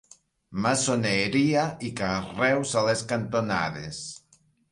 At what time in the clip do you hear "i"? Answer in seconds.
1.89-1.91